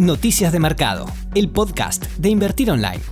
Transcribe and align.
Noticias 0.00 0.50
de 0.50 0.58
Mercado, 0.60 1.04
el 1.34 1.50
podcast 1.50 2.06
de 2.16 2.30
Invertir 2.30 2.70
Online. 2.70 3.02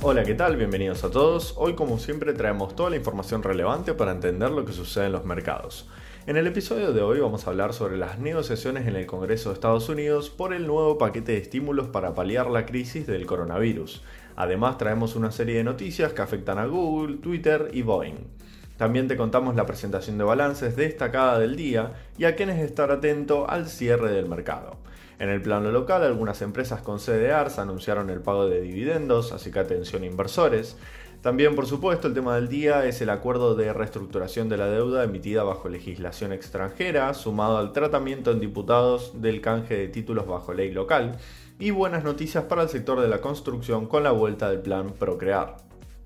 Hola, 0.00 0.22
¿qué 0.22 0.36
tal? 0.36 0.54
Bienvenidos 0.54 1.02
a 1.02 1.10
todos. 1.10 1.54
Hoy 1.56 1.74
como 1.74 1.98
siempre 1.98 2.34
traemos 2.34 2.76
toda 2.76 2.90
la 2.90 2.98
información 2.98 3.42
relevante 3.42 3.94
para 3.94 4.12
entender 4.12 4.52
lo 4.52 4.64
que 4.64 4.72
sucede 4.72 5.06
en 5.06 5.12
los 5.12 5.24
mercados. 5.24 5.88
En 6.28 6.36
el 6.36 6.46
episodio 6.46 6.92
de 6.92 7.02
hoy 7.02 7.18
vamos 7.18 7.44
a 7.44 7.50
hablar 7.50 7.72
sobre 7.72 7.96
las 7.96 8.20
negociaciones 8.20 8.86
en 8.86 8.94
el 8.94 9.06
Congreso 9.06 9.48
de 9.48 9.54
Estados 9.54 9.88
Unidos 9.88 10.30
por 10.30 10.54
el 10.54 10.68
nuevo 10.68 10.98
paquete 10.98 11.32
de 11.32 11.38
estímulos 11.38 11.88
para 11.88 12.14
paliar 12.14 12.48
la 12.48 12.64
crisis 12.64 13.04
del 13.08 13.26
coronavirus. 13.26 14.02
Además 14.36 14.78
traemos 14.78 15.16
una 15.16 15.32
serie 15.32 15.56
de 15.56 15.64
noticias 15.64 16.12
que 16.12 16.22
afectan 16.22 16.58
a 16.58 16.66
Google, 16.66 17.16
Twitter 17.16 17.70
y 17.72 17.82
Boeing. 17.82 18.28
También 18.76 19.08
te 19.08 19.16
contamos 19.16 19.56
la 19.56 19.66
presentación 19.66 20.16
de 20.16 20.22
balances 20.22 20.76
destacada 20.76 21.40
del 21.40 21.56
día 21.56 21.94
y 22.16 22.24
a 22.24 22.36
quienes 22.36 22.60
estar 22.60 22.92
atento 22.92 23.50
al 23.50 23.66
cierre 23.66 24.12
del 24.12 24.28
mercado. 24.28 24.76
En 25.18 25.30
el 25.30 25.42
plano 25.42 25.72
local, 25.72 26.04
algunas 26.04 26.42
empresas 26.42 26.80
con 26.80 27.00
sede 27.00 27.32
ARS 27.32 27.58
anunciaron 27.58 28.08
el 28.08 28.20
pago 28.20 28.48
de 28.48 28.60
dividendos, 28.60 29.32
así 29.32 29.50
que 29.50 29.58
atención 29.58 30.04
inversores. 30.04 30.76
También, 31.22 31.56
por 31.56 31.66
supuesto, 31.66 32.06
el 32.06 32.14
tema 32.14 32.36
del 32.36 32.48
día 32.48 32.86
es 32.86 33.00
el 33.00 33.10
acuerdo 33.10 33.56
de 33.56 33.72
reestructuración 33.72 34.48
de 34.48 34.56
la 34.56 34.66
deuda 34.66 35.02
emitida 35.02 35.42
bajo 35.42 35.68
legislación 35.68 36.32
extranjera, 36.32 37.12
sumado 37.14 37.58
al 37.58 37.72
tratamiento 37.72 38.30
en 38.30 38.38
diputados 38.38 39.20
del 39.20 39.40
canje 39.40 39.76
de 39.76 39.88
títulos 39.88 40.28
bajo 40.28 40.54
ley 40.54 40.70
local, 40.70 41.16
y 41.58 41.72
buenas 41.72 42.04
noticias 42.04 42.44
para 42.44 42.62
el 42.62 42.68
sector 42.68 43.00
de 43.00 43.08
la 43.08 43.20
construcción 43.20 43.86
con 43.86 44.04
la 44.04 44.12
vuelta 44.12 44.48
del 44.48 44.60
plan 44.60 44.92
Procrear. 44.92 45.56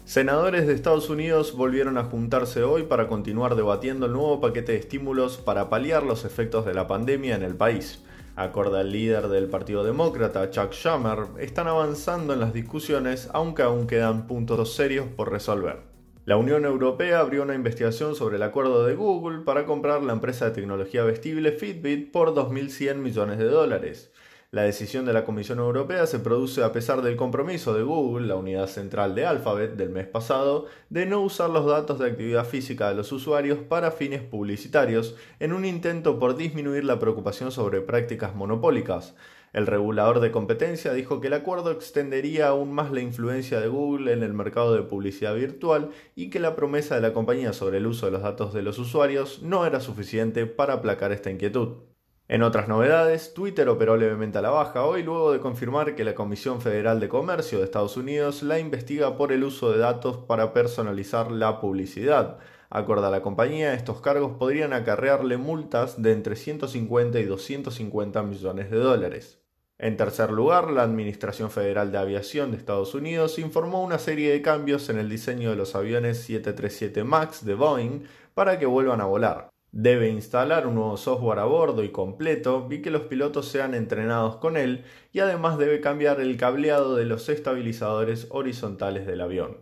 Senadores 0.07 0.67
de 0.67 0.73
Estados 0.73 1.11
Unidos 1.11 1.55
volvieron 1.55 1.99
a 1.99 2.05
juntarse 2.05 2.63
hoy 2.63 2.85
para 2.85 3.07
continuar 3.07 3.55
debatiendo 3.55 4.07
el 4.07 4.13
nuevo 4.13 4.41
paquete 4.41 4.73
de 4.73 4.79
estímulos 4.79 5.37
para 5.37 5.69
paliar 5.69 6.03
los 6.03 6.25
efectos 6.25 6.65
de 6.65 6.73
la 6.73 6.87
pandemia 6.87 7.37
en 7.37 7.43
el 7.43 7.55
país. 7.55 8.03
Acorde 8.35 8.81
al 8.81 8.93
líder 8.93 9.29
del 9.29 9.49
Partido 9.49 9.85
Demócrata, 9.85 10.51
Chuck 10.51 10.73
Schumer, 10.73 11.27
están 11.39 11.69
avanzando 11.69 12.33
en 12.33 12.41
las 12.41 12.55
discusiones, 12.55 13.29
aunque 13.35 13.63
aún 13.63 13.87
quedan 13.87 14.27
puntos 14.27 14.75
serios 14.75 15.07
por 15.07 15.31
resolver. 15.31 15.81
La 16.25 16.37
Unión 16.37 16.65
Europea 16.65 17.19
abrió 17.19 17.43
una 17.43 17.57
investigación 17.57 18.15
sobre 18.15 18.37
el 18.37 18.45
acuerdo 18.45 18.87
de 18.87 18.95
Google 18.95 19.41
para 19.41 19.67
comprar 19.67 20.03
la 20.03 20.13
empresa 20.13 20.47
de 20.47 20.53
tecnología 20.53 21.03
vestible 21.03 21.51
Fitbit 21.51 22.13
por 22.13 22.33
2.100 22.33 22.95
millones 22.95 23.39
de 23.39 23.47
dólares. 23.47 24.12
La 24.55 24.65
decisión 24.65 25.07
de 25.07 25.15
la 25.15 25.25
Comisión 25.25 25.61
Europea 25.61 26.07
se 26.07 26.19
produce 26.19 26.63
a 26.63 26.73
pesar 26.73 27.01
del 27.01 27.17
compromiso 27.17 27.73
de 27.73 27.83
Google, 27.85 28.27
la 28.27 28.37
unidad 28.37 28.67
central 28.67 29.15
de 29.15 29.25
Alphabet, 29.25 29.77
del 29.77 29.89
mes 29.89 30.07
pasado, 30.07 30.67
de 30.91 31.07
no 31.07 31.23
usar 31.23 31.49
los 31.49 31.65
datos 31.65 31.99
de 31.99 32.11
actividad 32.11 32.45
física 32.45 32.91
de 32.91 32.95
los 32.95 33.13
usuarios 33.13 33.61
para 33.61 33.93
fines 33.93 34.21
publicitarios, 34.21 35.17
en 35.41 35.55
un 35.55 35.65
intento 35.65 36.19
por 36.19 36.37
disminuir 36.37 36.85
la 36.85 36.99
preocupación 36.99 37.51
sobre 37.51 37.81
prácticas 37.81 38.35
monopólicas. 38.35 39.17
El 39.55 39.67
regulador 39.67 40.21
de 40.21 40.33
competencia 40.33 40.93
dijo 40.93 41.23
que 41.23 41.29
el 41.29 41.33
acuerdo 41.33 41.71
extendería 41.71 42.49
aún 42.49 42.75
más 42.75 42.93
la 42.93 43.01
influencia 43.01 43.59
de 43.59 43.69
Google 43.69 44.13
en 44.13 44.23
el 44.23 44.35
mercado 44.35 44.75
de 44.75 44.83
publicidad 44.83 45.35
virtual 45.35 45.93
y 46.15 46.29
que 46.29 46.41
la 46.41 46.57
promesa 46.57 46.95
de 46.95 47.01
la 47.01 47.15
compañía 47.15 47.55
sobre 47.55 47.79
el 47.79 47.87
uso 47.87 48.05
de 48.05 48.13
los 48.13 48.21
datos 48.21 48.53
de 48.53 48.61
los 48.61 48.79
usuarios 48.79 49.41
no 49.43 49.65
era 49.65 49.81
suficiente 49.81 50.45
para 50.45 50.75
aplacar 50.75 51.11
esta 51.11 51.31
inquietud. 51.31 51.92
En 52.33 52.43
otras 52.43 52.67
novedades, 52.67 53.35
Twitter 53.35 53.69
operó 53.69 53.99
levemente 53.99 54.39
a 54.39 54.41
la 54.41 54.49
baja 54.49 54.87
hoy 54.87 55.03
luego 55.03 55.33
de 55.33 55.39
confirmar 55.39 55.95
que 55.95 56.03
la 56.03 56.15
Comisión 56.15 56.63
Federal 56.63 56.99
de 56.99 57.11
Comercio 57.11 57.59
de 57.59 57.65
Estados 57.65 57.99
Unidos 57.99 58.43
la 58.43 58.59
investiga 58.59 59.19
por 59.19 59.33
el 59.33 59.45
uso 59.45 59.71
de 59.71 59.77
datos 59.77 60.17
para 60.17 60.55
personalizar 60.55 61.31
la 61.31 61.61
publicidad. 61.61 62.39
Acorde 62.71 63.07
a 63.07 63.11
la 63.11 63.21
compañía, 63.21 63.75
estos 63.75 64.01
cargos 64.01 64.39
podrían 64.39 64.73
acarrearle 64.73 65.37
multas 65.37 66.01
de 66.01 66.13
entre 66.13 66.37
150 66.37 67.21
y 67.21 67.25
250 67.25 68.23
millones 68.23 68.71
de 68.71 68.79
dólares. 68.79 69.39
En 69.77 69.99
tercer 69.99 70.31
lugar, 70.31 70.71
la 70.71 70.85
Administración 70.85 71.51
Federal 71.51 71.93
de 71.93 71.99
Aviación 71.99 72.51
de 72.51 72.57
Estados 72.57 72.95
Unidos 72.95 73.39
informó 73.39 73.85
una 73.85 73.99
serie 73.99 74.33
de 74.33 74.41
cambios 74.41 74.89
en 74.89 74.99
el 74.99 75.11
diseño 75.11 75.51
de 75.51 75.57
los 75.57 75.75
aviones 75.75 76.17
737 76.23 77.05
MAX 77.05 77.45
de 77.45 77.53
Boeing 77.53 78.05
para 78.33 78.59
que 78.59 78.65
vuelvan 78.65 79.03
a 79.03 79.05
volar. 79.05 79.52
Debe 79.75 80.11
instalar 80.11 80.67
un 80.67 80.75
nuevo 80.75 80.99
software 80.99 81.39
a 81.39 81.47
bordo 81.47 81.83
y 81.83 81.89
completo 81.89 82.69
y 82.71 82.83
que 82.83 82.91
los 82.91 83.03
pilotos 83.05 83.49
sean 83.49 83.75
entrenados 83.75 84.37
con 84.37 84.59
él 84.59 84.85
y 85.13 85.21
además 85.21 85.57
debe 85.57 85.81
cambiar 85.81 86.21
el 86.21 86.37
cableado 86.37 86.95
de 86.95 87.07
los 87.07 87.31
estabilizadores 87.31 88.27
horizontales 88.29 89.07
del 89.07 89.23
avión. 89.23 89.57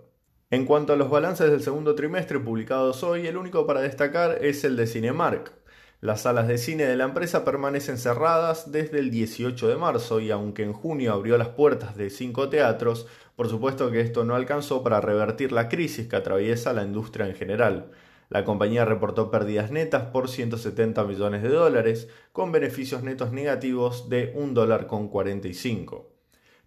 En 0.51 0.67
cuanto 0.67 0.93
a 0.93 0.97
los 0.97 1.11
balances 1.11 1.49
del 1.49 1.63
segundo 1.63 1.95
trimestre 1.95 2.41
publicados 2.41 3.05
hoy, 3.05 3.29
el 3.29 3.37
único 3.37 3.69
para 3.69 3.83
destacar 3.83 4.45
es 4.45 4.65
el 4.65 4.75
de 4.75 4.89
Cinemark. 4.89 5.53
Las 6.01 6.23
salas 6.23 6.49
de 6.49 6.59
cine 6.59 6.87
de 6.87 6.97
la 6.97 7.05
empresa 7.05 7.45
permanecen 7.45 7.97
cerradas 7.97 8.73
desde 8.73 8.99
el 8.99 9.13
18 9.13 9.69
de 9.69 9.77
marzo 9.77 10.19
y 10.19 10.33
aunque 10.33 10.65
en 10.65 10.73
junio 10.73 11.13
abrió 11.13 11.39
las 11.39 11.51
puertas 11.51 11.97
de 11.97 12.11
cinco 12.11 12.49
teatros, 12.49 13.07
por 13.37 13.49
supuesto 13.49 13.93
que 13.93 14.01
esto 14.01 14.25
no 14.25 14.35
alcanzó 14.35 14.83
para 14.83 15.01
revertir 15.01 15.53
la 15.53 15.69
crisis 15.69 16.09
que 16.09 16.17
atraviesa 16.17 16.73
la 16.73 16.83
industria 16.83 17.29
en 17.29 17.37
general. 17.37 17.93
La 18.31 18.45
compañía 18.45 18.85
reportó 18.85 19.29
pérdidas 19.29 19.73
netas 19.73 20.05
por 20.13 20.29
170 20.29 21.03
millones 21.03 21.43
de 21.43 21.49
dólares, 21.49 22.09
con 22.33 22.53
beneficios 22.53 23.03
netos 23.03 23.33
negativos 23.33 24.09
de 24.09 24.33
1 24.37 24.55
dólar 24.55 24.87
con 24.87 25.09
45. 25.09 26.09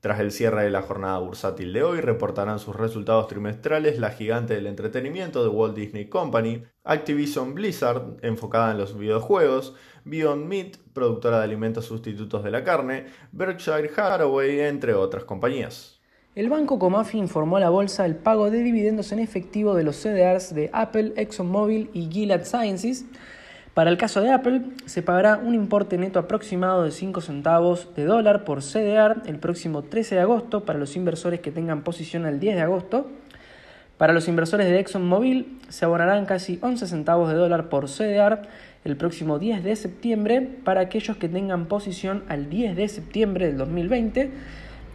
Tras 0.02 0.20
el 0.20 0.34
cierre 0.34 0.66
de 0.66 0.70
la 0.70 0.82
jornada 0.82 1.20
bursátil 1.20 1.72
de 1.72 1.82
hoy, 1.82 2.02
reportarán 2.02 2.60
sus 2.60 2.76
resultados 2.76 3.30
trimestrales 3.30 3.98
la 3.98 4.10
gigante 4.10 4.56
del 4.56 4.68
entretenimiento 4.68 5.42
de 5.42 5.48
Walt 5.48 5.74
Disney 5.74 6.10
Company, 6.10 6.66
Activision 6.84 7.54
Blizzard, 7.54 8.18
enfocada 8.22 8.72
en 8.72 8.80
los 8.80 8.98
videojuegos, 8.98 9.74
Beyond 10.04 10.46
Meat, 10.46 10.78
productora 10.92 11.38
de 11.38 11.46
alimentos 11.46 11.86
sustitutos 11.86 12.44
de 12.44 12.52
la 12.52 12.66
carne, 12.66 13.06
Berkshire 13.32 13.90
Hathaway, 13.96 14.60
entre 14.60 14.94
otras 14.96 15.24
compañías. 15.24 16.03
El 16.36 16.50
banco 16.50 16.80
Comafi 16.80 17.20
informó 17.20 17.58
a 17.58 17.60
la 17.60 17.70
bolsa 17.70 18.08
el 18.08 18.16
pago 18.16 18.50
de 18.50 18.64
dividendos 18.64 19.12
en 19.12 19.20
efectivo 19.20 19.76
de 19.76 19.84
los 19.84 19.98
CDRs 19.98 20.56
de 20.56 20.72
Apple, 20.74 21.14
ExxonMobil 21.16 21.92
y 21.94 22.10
Gilead 22.10 22.44
Sciences. 22.46 23.06
Para 23.76 23.92
el 23.92 23.98
caso 24.00 24.20
de 24.20 24.32
Apple, 24.32 24.64
se 24.88 25.04
pagará 25.04 25.38
un 25.38 25.54
importe 25.54 25.96
neto 26.00 26.18
aproximado 26.18 26.82
de 26.82 26.90
5 26.90 27.22
centavos 27.22 27.94
de 27.96 28.06
dólar 28.06 28.46
por 28.46 28.64
CDR 28.64 29.22
el 29.28 29.38
próximo 29.38 29.84
13 29.84 30.16
de 30.16 30.22
agosto 30.22 30.66
para 30.66 30.80
los 30.80 30.96
inversores 30.96 31.40
que 31.40 31.52
tengan 31.52 31.84
posición 31.84 32.26
al 32.26 32.40
10 32.40 32.56
de 32.56 32.62
agosto. 32.64 33.12
Para 34.00 34.12
los 34.12 34.28
inversores 34.28 34.66
de 34.66 34.80
ExxonMobil 34.80 35.60
se 35.70 35.86
abonarán 35.86 36.26
casi 36.26 36.58
11 36.64 36.88
centavos 36.88 37.30
de 37.30 37.36
dólar 37.36 37.70
por 37.70 37.86
CDR 37.86 38.42
el 38.86 38.98
próximo 38.98 39.38
10 39.38 39.64
de 39.64 39.76
septiembre 39.76 40.42
para 40.42 40.82
aquellos 40.82 41.16
que 41.16 41.30
tengan 41.30 41.68
posición 41.68 42.24
al 42.28 42.50
10 42.50 42.76
de 42.76 42.88
septiembre 42.88 43.46
del 43.46 43.58
2020 43.58 44.32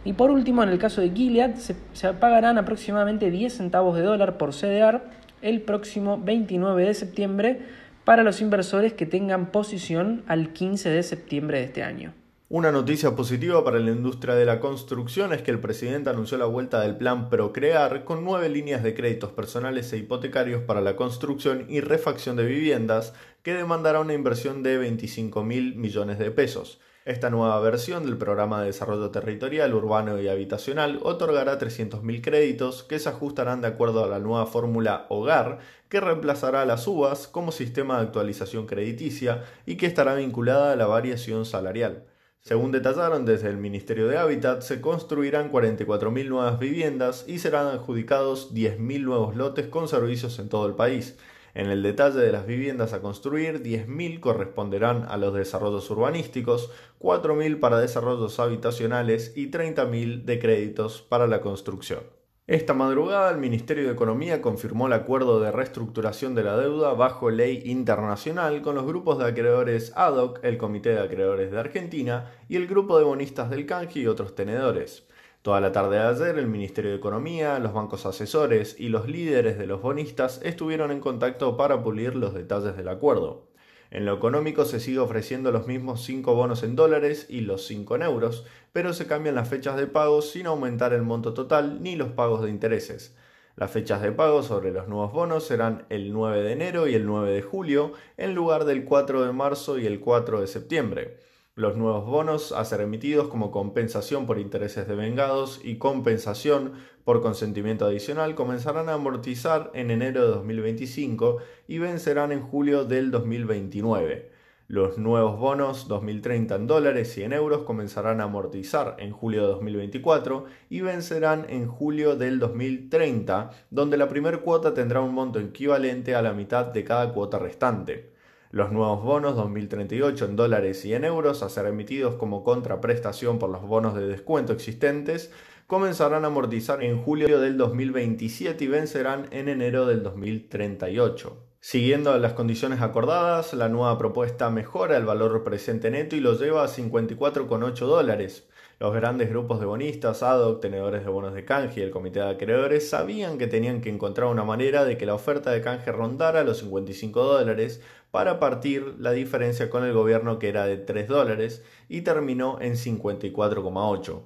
y 0.05 0.13
por 0.13 0.31
último, 0.31 0.63
en 0.63 0.69
el 0.69 0.79
caso 0.79 1.01
de 1.01 1.11
Gilead, 1.11 1.55
se, 1.55 1.75
pagarán 2.13 2.57
aproximadamente 2.57 3.31
10 3.31 3.53
centavos 3.53 3.95
de 3.95 4.03
dólar 4.03 4.37
por 4.37 4.51
CDR 4.51 5.01
el 5.41 5.61
próximo 5.61 6.19
29 6.23 6.85
de 6.85 6.93
septiembre 6.93 7.61
para 8.05 8.23
los 8.23 8.41
inversores 8.41 8.93
que 8.93 9.05
tengan 9.05 9.51
posición 9.51 10.23
al 10.27 10.53
15 10.53 10.89
de 10.89 11.03
septiembre 11.03 11.59
de 11.59 11.65
este 11.65 11.83
año. 11.83 12.13
Una 12.51 12.71
noticia 12.71 13.15
positiva 13.15 13.63
para 13.63 13.77
la 13.77 13.91
industria 13.91 14.33
de 14.33 14.45
la 14.45 14.59
construcción 14.59 15.33
es 15.33 15.43
que 15.43 15.51
el 15.51 15.59
presidente 15.59 16.09
anunció 16.09 16.35
la 16.39 16.45
vuelta 16.45 16.81
del 16.81 16.97
plan 16.97 17.29
Procrear 17.29 18.05
con 18.05 18.25
nueve 18.25 18.49
líneas 18.49 18.81
de 18.81 18.95
créditos 18.95 19.31
personales 19.31 19.93
e 19.93 19.97
hipotecarios 19.97 20.63
para 20.63 20.81
la 20.81 20.95
construcción 20.95 21.65
y 21.69 21.81
refacción 21.81 22.35
de 22.37 22.45
viviendas 22.45 23.13
que 23.43 23.53
demandará 23.53 23.99
una 23.99 24.15
inversión 24.15 24.63
de 24.63 24.79
25 24.79 25.43
mil 25.43 25.75
millones 25.75 26.17
de 26.17 26.31
pesos. 26.31 26.79
Esta 27.09 27.31
nueva 27.31 27.59
versión 27.59 28.05
del 28.05 28.19
programa 28.19 28.59
de 28.59 28.67
desarrollo 28.67 29.09
territorial, 29.09 29.73
urbano 29.73 30.21
y 30.21 30.27
habitacional 30.27 30.99
otorgará 31.01 31.57
300.000 31.57 32.21
créditos 32.21 32.83
que 32.83 32.99
se 32.99 33.09
ajustarán 33.09 33.61
de 33.61 33.67
acuerdo 33.67 34.03
a 34.03 34.07
la 34.07 34.19
nueva 34.19 34.45
fórmula 34.45 35.07
Hogar, 35.09 35.57
que 35.89 36.01
reemplazará 36.01 36.61
a 36.61 36.65
las 36.67 36.85
UBAs 36.85 37.27
como 37.27 37.51
sistema 37.51 37.97
de 37.97 38.03
actualización 38.03 38.67
crediticia 38.67 39.43
y 39.65 39.77
que 39.77 39.87
estará 39.87 40.13
vinculada 40.13 40.71
a 40.71 40.75
la 40.75 40.85
variación 40.85 41.45
salarial. 41.47 42.05
Según 42.41 42.71
detallaron 42.71 43.25
desde 43.25 43.49
el 43.49 43.57
Ministerio 43.57 44.07
de 44.07 44.19
Hábitat, 44.19 44.61
se 44.61 44.79
construirán 44.79 45.51
44.000 45.51 46.29
nuevas 46.29 46.59
viviendas 46.59 47.25
y 47.27 47.39
serán 47.39 47.69
adjudicados 47.69 48.53
10.000 48.53 49.01
nuevos 49.01 49.35
lotes 49.35 49.65
con 49.65 49.87
servicios 49.87 50.37
en 50.37 50.49
todo 50.49 50.67
el 50.67 50.75
país. 50.75 51.17
En 51.59 51.69
el 51.69 51.83
detalle 51.83 52.19
de 52.21 52.31
las 52.31 52.47
viviendas 52.47 52.93
a 52.93 53.01
construir, 53.01 53.61
10.000 53.61 54.21
corresponderán 54.21 55.05
a 55.09 55.17
los 55.17 55.33
desarrollos 55.33 55.89
urbanísticos, 55.91 56.71
4.000 57.01 57.59
para 57.59 57.81
desarrollos 57.81 58.39
habitacionales 58.39 59.33
y 59.35 59.51
30.000 59.51 60.23
de 60.23 60.39
créditos 60.39 61.01
para 61.01 61.27
la 61.27 61.41
construcción. 61.41 61.99
Esta 62.47 62.73
madrugada 62.73 63.29
el 63.29 63.39
Ministerio 63.39 63.87
de 63.87 63.91
Economía 63.91 64.41
confirmó 64.41 64.87
el 64.87 64.93
acuerdo 64.93 65.41
de 65.41 65.51
reestructuración 65.51 66.33
de 66.33 66.43
la 66.43 66.55
deuda 66.55 66.93
bajo 66.93 67.29
ley 67.29 67.61
internacional 67.65 68.61
con 68.61 68.75
los 68.75 68.85
grupos 68.85 69.19
de 69.19 69.25
acreedores 69.25 69.91
ADOC, 69.97 70.39
el 70.45 70.57
Comité 70.57 70.91
de 70.91 71.01
Acreedores 71.01 71.51
de 71.51 71.59
Argentina 71.59 72.31
y 72.47 72.55
el 72.55 72.67
Grupo 72.67 72.97
de 72.97 73.03
Bonistas 73.03 73.49
del 73.49 73.65
Canje 73.65 73.99
y 73.99 74.07
otros 74.07 74.33
tenedores. 74.33 75.09
Toda 75.49 75.61
la 75.61 75.71
tarde 75.71 75.97
de 75.97 76.03
ayer, 76.03 76.37
el 76.37 76.45
Ministerio 76.45 76.91
de 76.91 76.97
Economía, 76.97 77.57
los 77.57 77.73
bancos 77.73 78.05
asesores 78.05 78.75
y 78.79 78.89
los 78.89 79.09
líderes 79.09 79.57
de 79.57 79.65
los 79.65 79.81
bonistas 79.81 80.39
estuvieron 80.43 80.91
en 80.91 80.99
contacto 80.99 81.57
para 81.57 81.81
pulir 81.81 82.15
los 82.15 82.35
detalles 82.35 82.77
del 82.77 82.87
acuerdo. 82.87 83.47
En 83.89 84.05
lo 84.05 84.13
económico 84.13 84.63
se 84.63 84.79
sigue 84.79 84.99
ofreciendo 84.99 85.51
los 85.51 85.65
mismos 85.65 86.03
5 86.03 86.35
bonos 86.35 86.61
en 86.61 86.75
dólares 86.75 87.25
y 87.29 87.41
los 87.41 87.65
5 87.65 87.95
en 87.95 88.03
euros, 88.03 88.45
pero 88.73 88.93
se 88.93 89.07
cambian 89.07 89.33
las 89.33 89.49
fechas 89.49 89.75
de 89.75 89.87
pago 89.87 90.21
sin 90.21 90.45
aumentar 90.45 90.93
el 90.93 91.01
monto 91.01 91.33
total 91.33 91.81
ni 91.81 91.95
los 91.95 92.09
pagos 92.09 92.43
de 92.43 92.51
intereses. 92.51 93.15
Las 93.55 93.71
fechas 93.71 94.03
de 94.03 94.11
pago 94.11 94.43
sobre 94.43 94.71
los 94.71 94.87
nuevos 94.87 95.13
bonos 95.13 95.45
serán 95.47 95.87
el 95.89 96.13
9 96.13 96.43
de 96.43 96.51
enero 96.51 96.87
y 96.87 96.93
el 96.93 97.07
9 97.07 97.31
de 97.31 97.41
julio, 97.41 97.93
en 98.17 98.35
lugar 98.35 98.65
del 98.65 98.85
4 98.85 99.25
de 99.25 99.33
marzo 99.33 99.79
y 99.79 99.87
el 99.87 99.99
4 99.99 100.41
de 100.41 100.45
septiembre. 100.45 101.28
Los 101.59 101.75
nuevos 101.75 102.05
bonos 102.05 102.53
a 102.53 102.63
ser 102.63 102.79
emitidos 102.79 103.27
como 103.27 103.51
compensación 103.51 104.25
por 104.25 104.39
intereses 104.39 104.87
devengados 104.87 105.59
y 105.61 105.75
compensación 105.75 106.71
por 107.03 107.21
consentimiento 107.21 107.85
adicional 107.85 108.33
comenzarán 108.33 108.87
a 108.87 108.93
amortizar 108.93 109.69
en 109.73 109.91
enero 109.91 110.21
de 110.21 110.27
2025 110.29 111.39
y 111.67 111.79
vencerán 111.79 112.31
en 112.31 112.39
julio 112.43 112.85
del 112.85 113.11
2029. 113.11 114.31
Los 114.69 114.97
nuevos 114.97 115.37
bonos 115.37 115.89
2030 115.89 116.55
en 116.55 116.67
dólares 116.67 117.17
y 117.17 117.23
en 117.23 117.33
euros 117.33 117.63
comenzarán 117.63 118.21
a 118.21 118.23
amortizar 118.23 118.95
en 118.97 119.11
julio 119.11 119.41
de 119.41 119.47
2024 119.49 120.45
y 120.69 120.79
vencerán 120.79 121.45
en 121.49 121.67
julio 121.67 122.15
del 122.15 122.39
2030, 122.39 123.49
donde 123.69 123.97
la 123.97 124.07
primera 124.07 124.37
cuota 124.37 124.73
tendrá 124.73 125.01
un 125.01 125.13
monto 125.13 125.41
equivalente 125.41 126.15
a 126.15 126.21
la 126.21 126.31
mitad 126.31 126.67
de 126.67 126.85
cada 126.85 127.11
cuota 127.11 127.37
restante. 127.37 128.17
Los 128.51 128.71
nuevos 128.71 129.03
bonos 129.03 129.35
2038 129.35 130.25
en 130.25 130.35
dólares 130.35 130.83
y 130.83 130.95
en 130.95 131.05
euros 131.05 131.43
a 131.43 131.49
ser 131.49 131.67
emitidos 131.67 132.15
como 132.15 132.43
contraprestación 132.43 133.37
por 133.37 133.51
los 133.51 133.61
bonos 133.61 133.93
de 133.93 134.07
descuento 134.07 134.53
existentes 134.53 135.31
comenzarán 135.67 136.23
a 136.23 136.29
amortizar 136.29 136.83
en 136.83 136.99
julio 137.03 137.39
del 137.39 137.57
2027 137.57 138.63
y 138.63 138.67
vencerán 138.67 139.27
en 139.29 139.49
enero 139.49 139.85
del 139.85 140.01
2038. 140.01 141.45
Siguiendo 141.59 142.17
las 142.17 142.33
condiciones 142.33 142.81
acordadas, 142.81 143.53
la 143.53 143.69
nueva 143.69 143.99
propuesta 143.99 144.49
mejora 144.49 144.97
el 144.97 145.05
valor 145.05 145.43
presente 145.43 145.91
neto 145.91 146.15
y 146.15 146.19
lo 146.19 146.33
lleva 146.33 146.63
a 146.63 146.67
54,8 146.67 147.75
dólares. 147.85 148.48
Los 148.79 148.93
grandes 148.93 149.29
grupos 149.29 149.59
de 149.59 149.65
bonistas, 149.65 150.23
ADOC, 150.23 150.61
tenedores 150.61 151.03
de 151.03 151.09
bonos 151.09 151.33
de 151.33 151.43
canje 151.43 151.81
y 151.81 151.83
el 151.83 151.91
comité 151.91 152.19
de 152.19 152.29
acreedores 152.29 152.89
sabían 152.89 153.37
que 153.37 153.47
tenían 153.47 153.81
que 153.81 153.89
encontrar 153.89 154.29
una 154.29 154.45
manera 154.45 154.85
de 154.85 154.95
que 154.95 155.05
la 155.05 155.15
oferta 155.15 155.51
de 155.51 155.61
canje 155.61 155.91
rondara 155.91 156.45
los 156.45 156.59
55 156.59 157.21
dólares 157.21 157.81
para 158.09 158.39
partir 158.39 158.95
la 158.97 159.11
diferencia 159.11 159.69
con 159.69 159.83
el 159.83 159.91
gobierno 159.91 160.39
que 160.39 160.47
era 160.47 160.65
de 160.65 160.77
3 160.77 161.09
dólares 161.09 161.61
y 161.89 162.03
terminó 162.03 162.57
en 162.61 162.75
54,8. 162.77 164.23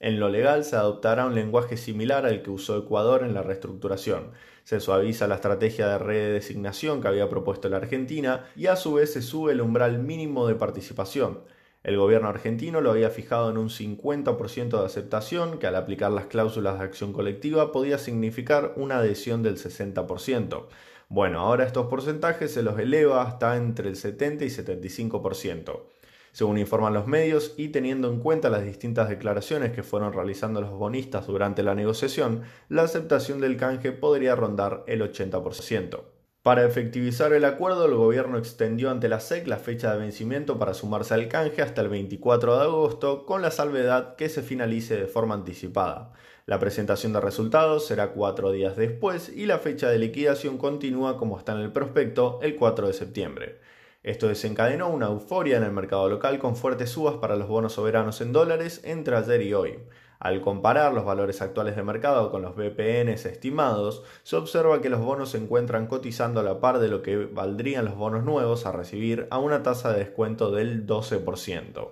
En 0.00 0.18
lo 0.18 0.28
legal 0.28 0.64
se 0.64 0.74
adoptará 0.74 1.26
un 1.26 1.36
lenguaje 1.36 1.76
similar 1.76 2.26
al 2.26 2.42
que 2.42 2.50
usó 2.50 2.76
Ecuador 2.76 3.22
en 3.22 3.32
la 3.32 3.42
reestructuración. 3.42 4.32
Se 4.64 4.80
suaviza 4.80 5.28
la 5.28 5.36
estrategia 5.36 5.86
de 5.86 5.98
redesignación 5.98 7.00
que 7.00 7.06
había 7.06 7.28
propuesto 7.28 7.68
la 7.68 7.76
Argentina 7.76 8.44
y 8.56 8.66
a 8.66 8.74
su 8.74 8.94
vez 8.94 9.12
se 9.12 9.22
sube 9.22 9.52
el 9.52 9.60
umbral 9.60 10.00
mínimo 10.00 10.48
de 10.48 10.56
participación. 10.56 11.44
El 11.84 11.98
gobierno 11.98 12.28
argentino 12.28 12.80
lo 12.80 12.90
había 12.90 13.10
fijado 13.10 13.50
en 13.50 13.58
un 13.58 13.68
50% 13.68 14.80
de 14.80 14.86
aceptación, 14.86 15.58
que 15.58 15.68
al 15.68 15.76
aplicar 15.76 16.10
las 16.10 16.26
cláusulas 16.26 16.78
de 16.78 16.84
acción 16.84 17.12
colectiva 17.12 17.70
podía 17.70 17.98
significar 17.98 18.72
una 18.76 18.98
adhesión 18.98 19.42
del 19.42 19.58
60%. 19.58 20.64
Bueno, 21.08 21.40
ahora 21.40 21.64
estos 21.64 21.86
porcentajes 21.86 22.52
se 22.52 22.62
los 22.62 22.78
eleva 22.78 23.22
hasta 23.22 23.56
entre 23.56 23.90
el 23.90 23.96
70 23.96 24.44
y 24.44 24.48
75% 24.48 25.82
según 26.34 26.58
informan 26.58 26.92
los 26.92 27.06
medios, 27.06 27.54
y 27.56 27.68
teniendo 27.68 28.08
en 28.10 28.18
cuenta 28.18 28.50
las 28.50 28.64
distintas 28.64 29.08
declaraciones 29.08 29.70
que 29.70 29.84
fueron 29.84 30.12
realizando 30.12 30.60
los 30.60 30.72
bonistas 30.72 31.28
durante 31.28 31.62
la 31.62 31.76
negociación, 31.76 32.42
la 32.68 32.82
aceptación 32.82 33.40
del 33.40 33.56
canje 33.56 33.92
podría 33.92 34.34
rondar 34.34 34.82
el 34.88 35.00
80%. 35.02 36.13
Para 36.44 36.66
efectivizar 36.66 37.32
el 37.32 37.46
acuerdo, 37.46 37.86
el 37.86 37.94
gobierno 37.94 38.36
extendió 38.36 38.90
ante 38.90 39.08
la 39.08 39.18
SEC 39.18 39.46
la 39.46 39.56
fecha 39.56 39.90
de 39.94 39.98
vencimiento 39.98 40.58
para 40.58 40.74
sumarse 40.74 41.14
al 41.14 41.26
canje 41.28 41.62
hasta 41.62 41.80
el 41.80 41.88
24 41.88 42.58
de 42.58 42.64
agosto, 42.64 43.24
con 43.24 43.40
la 43.40 43.50
salvedad 43.50 44.14
que 44.16 44.28
se 44.28 44.42
finalice 44.42 44.94
de 44.94 45.06
forma 45.06 45.36
anticipada. 45.36 46.12
La 46.44 46.58
presentación 46.58 47.14
de 47.14 47.22
resultados 47.22 47.86
será 47.86 48.08
cuatro 48.08 48.52
días 48.52 48.76
después 48.76 49.30
y 49.34 49.46
la 49.46 49.58
fecha 49.58 49.88
de 49.88 49.98
liquidación 49.98 50.58
continúa 50.58 51.16
como 51.16 51.38
está 51.38 51.52
en 51.52 51.60
el 51.60 51.72
prospecto 51.72 52.40
el 52.42 52.56
4 52.56 52.88
de 52.88 52.92
septiembre. 52.92 53.60
Esto 54.02 54.28
desencadenó 54.28 54.90
una 54.90 55.06
euforia 55.06 55.56
en 55.56 55.62
el 55.62 55.72
mercado 55.72 56.10
local 56.10 56.38
con 56.38 56.56
fuertes 56.56 56.90
subas 56.90 57.14
para 57.14 57.36
los 57.36 57.48
bonos 57.48 57.72
soberanos 57.72 58.20
en 58.20 58.34
dólares 58.34 58.82
entre 58.84 59.16
ayer 59.16 59.40
y 59.40 59.54
hoy. 59.54 59.78
Al 60.24 60.40
comparar 60.40 60.94
los 60.94 61.04
valores 61.04 61.42
actuales 61.42 61.76
de 61.76 61.82
mercado 61.82 62.30
con 62.30 62.40
los 62.40 62.56
BPNs 62.56 63.26
estimados, 63.26 64.04
se 64.22 64.36
observa 64.36 64.80
que 64.80 64.88
los 64.88 65.02
bonos 65.02 65.28
se 65.28 65.36
encuentran 65.36 65.86
cotizando 65.86 66.40
a 66.40 66.42
la 66.42 66.60
par 66.60 66.78
de 66.78 66.88
lo 66.88 67.02
que 67.02 67.26
valdrían 67.26 67.84
los 67.84 67.94
bonos 67.94 68.24
nuevos 68.24 68.64
a 68.64 68.72
recibir 68.72 69.28
a 69.30 69.38
una 69.38 69.62
tasa 69.62 69.92
de 69.92 69.98
descuento 69.98 70.50
del 70.50 70.86
12% 70.86 71.90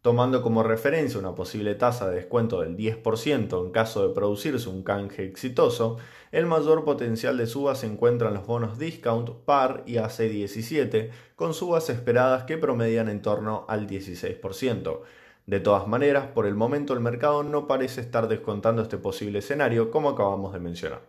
tomando 0.00 0.42
como 0.42 0.62
referencia 0.62 1.18
una 1.18 1.34
posible 1.34 1.74
tasa 1.74 2.08
de 2.08 2.16
descuento 2.16 2.60
del 2.60 2.78
10% 2.78 3.66
en 3.66 3.72
caso 3.72 4.08
de 4.08 4.14
producirse 4.14 4.68
un 4.68 4.82
canje 4.82 5.26
exitoso, 5.26 5.98
el 6.32 6.46
mayor 6.46 6.84
potencial 6.84 7.36
de 7.36 7.46
suba 7.46 7.74
se 7.74 7.86
encuentra 7.86 8.28
en 8.28 8.34
los 8.34 8.46
bonos 8.46 8.78
discount, 8.78 9.30
par 9.44 9.82
y 9.86 9.96
AC17, 9.96 11.10
con 11.36 11.52
subas 11.52 11.90
esperadas 11.90 12.44
que 12.44 12.56
promedian 12.56 13.10
en 13.10 13.20
torno 13.20 13.66
al 13.68 13.86
16%. 13.86 15.00
De 15.48 15.60
todas 15.60 15.88
maneras, 15.88 16.26
por 16.34 16.44
el 16.44 16.54
momento 16.54 16.92
el 16.92 17.00
mercado 17.00 17.42
no 17.42 17.66
parece 17.66 18.02
estar 18.02 18.28
descontando 18.28 18.82
este 18.82 18.98
posible 18.98 19.38
escenario 19.38 19.90
como 19.90 20.10
acabamos 20.10 20.52
de 20.52 20.60
mencionar. 20.60 21.00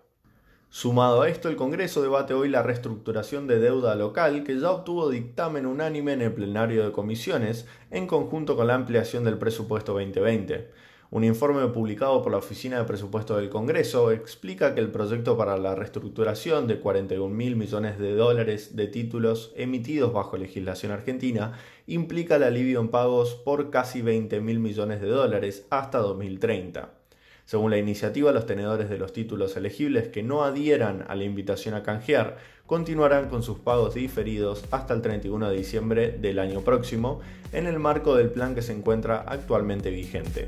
Sumado 0.70 1.24
a 1.24 1.28
esto, 1.28 1.50
el 1.50 1.58
Congreso 1.58 2.02
debate 2.02 2.34
hoy 2.34 2.48
la 2.48 2.64
reestructuración 2.64 3.48
de 3.48 3.60
deuda 3.60 3.96
local 3.96 4.46
que 4.46 4.58
ya 4.58 4.72
obtuvo 4.72 5.10
dictamen 5.10 5.66
unánime 5.66 6.14
en 6.14 6.22
el 6.22 6.32
plenario 6.32 6.86
de 6.86 6.94
comisiones 6.94 7.68
en 7.92 8.08
conjunto 8.08 8.56
con 8.56 8.68
la 8.68 8.76
ampliación 8.76 9.26
del 9.26 9.38
presupuesto 9.38 9.92
2020. 9.92 10.72
Un 11.12 11.24
informe 11.24 11.66
publicado 11.70 12.22
por 12.22 12.32
la 12.32 12.38
Oficina 12.38 12.78
de 12.78 12.84
Presupuesto 12.84 13.36
del 13.36 13.50
Congreso 13.50 14.12
explica 14.12 14.76
que 14.76 14.80
el 14.80 14.92
proyecto 14.92 15.36
para 15.36 15.58
la 15.58 15.74
reestructuración 15.74 16.68
de 16.68 16.80
41 16.80 17.34
mil 17.34 17.56
millones 17.56 17.98
de 17.98 18.14
dólares 18.14 18.76
de 18.76 18.86
títulos 18.86 19.52
emitidos 19.56 20.14
bajo 20.14 20.38
legislación 20.38 20.92
argentina 20.92 21.54
implica 21.88 22.36
el 22.36 22.44
alivio 22.44 22.80
en 22.80 22.90
pagos 22.90 23.34
por 23.34 23.72
casi 23.72 24.04
20 24.04 24.40
mil 24.42 24.60
millones 24.60 25.02
de 25.02 25.08
dólares 25.08 25.66
hasta 25.72 25.98
2030. 25.98 26.92
Según 27.44 27.72
la 27.72 27.80
iniciativa, 27.80 28.32
los 28.32 28.46
tenedores 28.46 28.88
de 28.92 29.00
los 29.00 29.12
títulos 29.12 29.58
elegibles 29.58 30.10
que 30.10 30.22
no 30.22 30.44
adhieran 30.44 31.06
a 31.08 31.16
la 31.16 31.24
invitación 31.24 31.74
a 31.74 31.82
canjear 31.82 32.38
continuarán 32.68 33.30
con 33.30 33.42
sus 33.42 33.58
pagos 33.58 33.96
diferidos 33.96 34.64
hasta 34.70 34.94
el 34.94 35.02
31 35.02 35.50
de 35.50 35.58
diciembre 35.58 36.12
del 36.12 36.38
año 36.38 36.62
próximo, 36.62 37.22
en 37.52 37.66
el 37.66 37.80
marco 37.80 38.16
del 38.16 38.30
plan 38.30 38.54
que 38.54 38.62
se 38.62 38.74
encuentra 38.74 39.26
actualmente 39.28 39.90
vigente. 39.90 40.48